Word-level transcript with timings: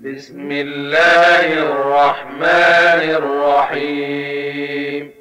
بسم 0.02 0.52
الله 0.52 1.54
الرحمن 1.54 3.10
الرحيم. 3.16 5.12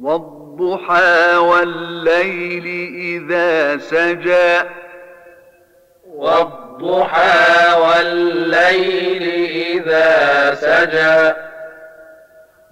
والضحى 0.00 1.36
والليل 1.36 2.66
إذا 2.94 3.76
سجى. 3.76 4.68
والضحى 6.06 7.80
والليل 7.80 9.22
إذا 9.66 10.54
سجى. 10.54 11.34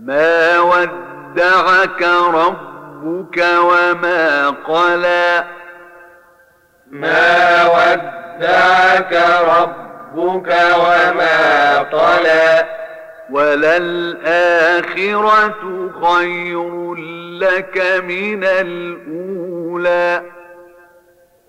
ما 0.00 0.60
ودعك 0.60 2.02
ربك 2.34 2.73
وما 3.04 4.50
قلى. 4.50 5.44
ما 6.90 7.64
ودعك 7.64 9.12
ربك 9.48 10.56
وما 10.76 11.78
قلى. 11.78 12.64
وللآخرة 13.30 14.30
خير 16.02 16.94
لك 17.40 18.02
من 18.04 18.44
الأولى. 18.44 20.22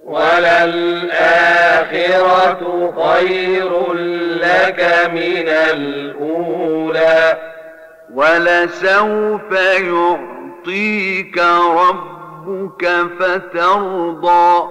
وللآخرة 0.04 1.04
خير 3.04 3.94
لك 4.24 5.10
من 5.14 5.50
الأولى. 5.50 7.38
ولسوف 8.14 9.54
يعطيك 10.68 11.38
ربك 11.78 12.88
فترضى. 13.20 14.70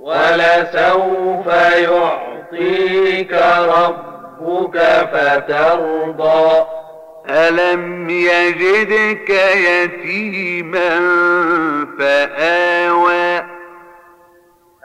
ولسوف 0.00 1.46
يعطيك 1.76 3.32
ربك 3.58 4.78
فترضى. 5.12 6.64
ألم 7.28 8.10
يجدك 8.10 9.30
يتيما 9.56 11.00
فآوى. 11.98 13.44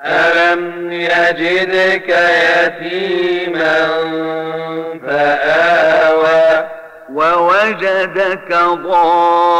ألم 0.05 0.91
يجدك 0.91 2.09
يتيما 2.55 3.89
فآوى. 5.07 6.69
ووجدك 7.13 8.59
ضالا 8.63 9.58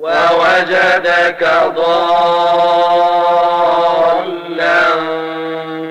ووجدك 0.00 1.50
ضالا 1.64 2.00